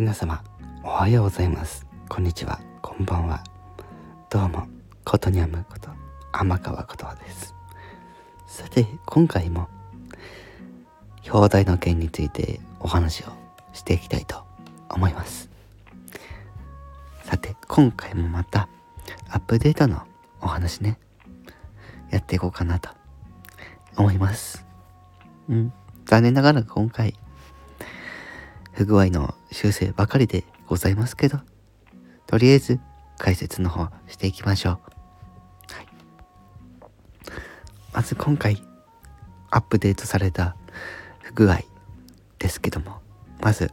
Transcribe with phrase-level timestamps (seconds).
[0.00, 0.42] 皆様
[0.82, 1.86] おはようございます。
[2.08, 2.58] こんにちは。
[2.80, 3.44] こんばんは。
[4.30, 4.66] どうも
[5.04, 5.90] ことにゃむこと
[6.32, 7.54] 天川ことはです。
[8.46, 9.68] さて今回も
[11.30, 13.26] 表題の件についてお話を
[13.74, 14.42] していきたいと
[14.88, 15.50] 思います。
[17.24, 18.70] さて今回もまた
[19.28, 20.04] アップデートの
[20.40, 20.98] お話ね
[22.08, 22.88] やっていこうかなと
[23.98, 24.64] 思います。
[25.50, 25.74] うん。
[26.06, 27.14] 残念ながら今回
[28.72, 31.38] 不具合の修正ばかりでございますけど
[32.26, 32.80] とりあえず
[33.18, 34.78] 解説の方していきましょう、は
[35.82, 35.86] い、
[37.92, 38.62] まず今回
[39.50, 40.56] アップデートされた
[41.22, 41.60] 不具合
[42.38, 43.00] ですけども
[43.40, 43.70] まず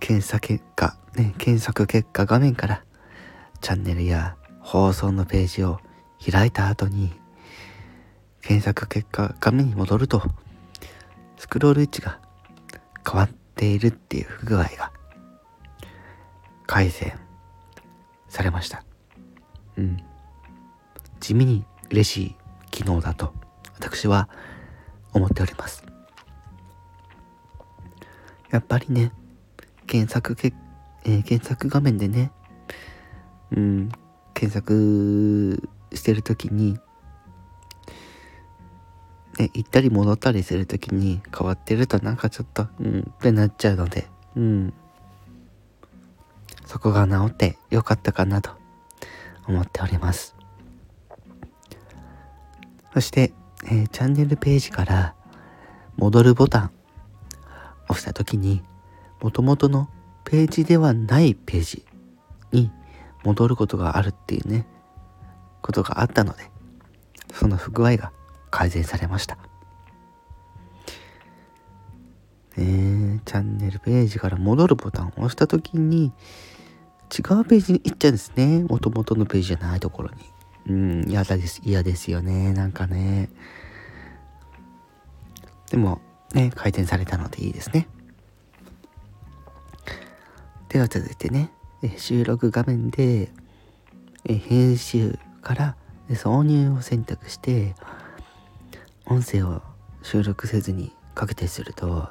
[0.00, 2.84] 検査結果ね検索結果画面から
[3.60, 5.78] チャンネルや放送のページを
[6.30, 7.12] 開いた後に
[8.42, 10.22] 検索結果画面に戻ると
[11.38, 12.18] スクロール位置が
[13.06, 13.30] 変わっ
[13.64, 14.92] ているっていう不具合が
[16.66, 17.18] 改善
[18.28, 18.84] されました。
[19.78, 19.96] うん。
[21.20, 22.36] 地味に嬉しい
[22.70, 23.32] 機能だと
[23.74, 24.28] 私は
[25.14, 25.84] 思っております。
[28.50, 29.12] やっぱりね、
[29.86, 30.52] 検索け、
[31.04, 32.30] えー、検索画面でね、
[33.50, 33.88] うん、
[34.34, 36.78] 検索してるときに、
[39.38, 44.72] ね、行ったり戻ったりするときに変わってるとなんかちょっと、うんってなっちゃうので、うん。
[46.66, 48.50] そこが治ってよかったかなと
[49.46, 50.34] 思っております。
[52.92, 53.32] そして、
[53.64, 55.14] えー、チャンネルページから
[55.96, 56.70] 戻るボタン
[57.88, 58.62] 押した時に
[59.20, 59.88] 元々の
[60.24, 61.84] ページではないページ
[62.52, 62.70] に
[63.24, 64.66] 戻ることがあるっていうね、
[65.62, 66.50] ことがあったので、
[67.32, 68.12] その不具合が
[68.54, 69.36] 改善されました。
[72.56, 76.12] えー、チャンネルページから戻るボタンを押した時に
[77.10, 78.64] 違うページに行っちゃうんですね。
[78.68, 80.72] 元々のページじゃないところに。
[80.72, 81.60] うん、嫌です。
[81.64, 82.52] 嫌ですよね。
[82.52, 83.28] なんかね。
[85.72, 86.00] でも、
[86.32, 87.88] ね、回転されたのでいいですね。
[90.68, 91.50] では続いてね、
[91.96, 93.32] 収録画面で、
[94.24, 95.76] 編集から
[96.08, 97.74] 挿入を選択して、
[99.06, 99.62] 音声を
[100.02, 102.08] 収録せずにかけてすると、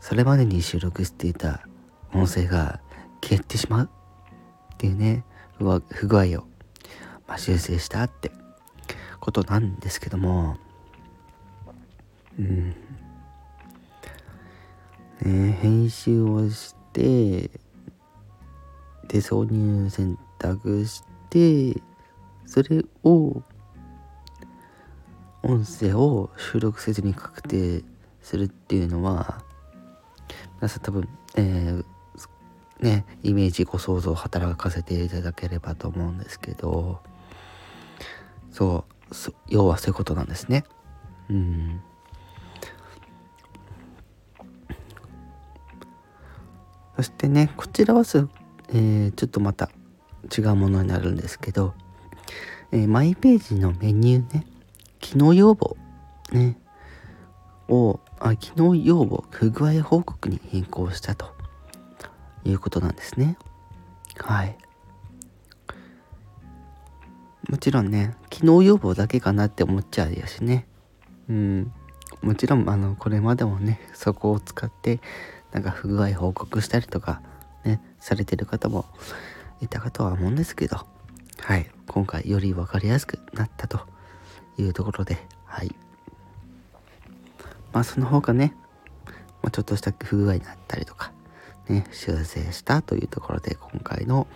[0.00, 1.66] それまでに収録していた
[2.12, 2.80] 音声が
[3.22, 3.90] 消えてしまう
[4.74, 5.24] っていうね、
[5.58, 6.44] 不具合を、
[7.28, 8.32] まあ、修正したって
[9.20, 10.56] ことなんですけども、
[12.38, 12.74] うん。
[15.22, 17.50] ね、編集をして、
[19.08, 21.80] で、挿入選択して、
[22.46, 23.42] それを
[25.50, 27.82] 音声を収録せずに確定
[28.22, 29.42] するっていうのは
[30.56, 31.84] 皆さん多分、えー、
[32.80, 37.00] ねイメージご想像を働かせていただければと思うんですけど
[38.52, 40.64] そう要はそういうことなんですね。
[41.28, 41.80] うん。
[46.96, 48.28] そしてねこちらはす、
[48.68, 49.70] えー、ちょっとまた
[50.36, 51.74] 違うものになるんですけど、
[52.72, 54.46] えー、マイページのメニューね。
[55.00, 55.76] 機能要望
[56.32, 56.56] ね、
[57.68, 61.34] を、あ機能要望、不具合報告に変更したと
[62.44, 63.36] いうことなんですね。
[64.18, 64.56] はい。
[67.48, 70.66] もちろんね、機能要望だけかなって思っちゃうやしね。
[71.28, 71.72] うん。
[72.22, 75.00] もちろん、あの、これまでもね、そこを使って、
[75.52, 77.22] なんか不具合報告したりとか、
[77.64, 78.84] ね、されてる方も
[79.60, 80.76] いたかとは思うんですけど、
[81.40, 81.70] はい。
[81.86, 83.80] 今回より分かりやすくなったと
[84.60, 85.74] いうところで、はい。
[87.72, 88.54] まあその他ね、
[89.42, 91.12] まあ、ちょっとした不具合になったりとか、
[91.68, 94.26] ね、修正したというところで今回の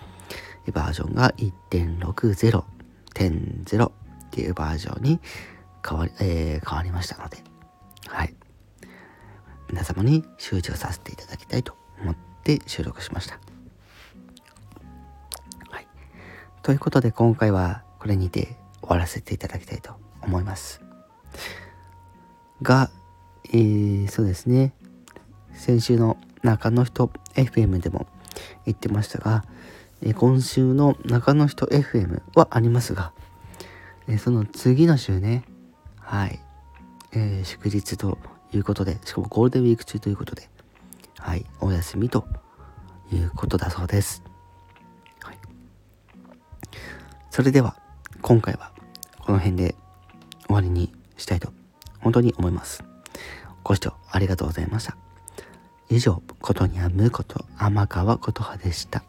[0.73, 1.33] バージョンが
[1.71, 2.63] 1.60.0
[3.89, 3.93] っ
[4.31, 5.21] ていうバージョンに
[5.87, 7.39] 変わり、えー、変わりましたので、
[8.07, 8.35] はい。
[9.69, 13.39] 皆様に周知をさせていただきたいと思って収録しました。
[15.71, 15.89] はい。
[16.63, 20.81] ということで今回はこれにて終わらせていただきたいと思います。
[22.63, 22.91] が、
[23.53, 24.73] えー、そうですね。
[25.55, 28.07] 先週の中の人 FM でも
[28.65, 29.45] 言ってましたが、
[30.03, 33.13] えー、今週の中の人 FM はありますが、
[34.09, 35.45] えー、その次の週ね、
[36.01, 36.41] はい、
[37.13, 38.19] えー、祝日と
[38.53, 40.49] いうことで、しかもゴールデンウィーク中ということで、
[41.19, 42.27] はい、お休みと
[43.13, 44.23] いうことだそうです。
[45.23, 45.39] はい、
[47.31, 47.77] それでは、
[48.21, 48.73] 今回は
[49.21, 49.75] この辺で
[50.47, 51.53] 終わりにしたいと
[52.01, 52.85] 本当に思います。
[53.63, 54.97] ご視聴ありがとうございました。
[55.89, 59.03] 以上、ことにゃむこと天川琴葉でした。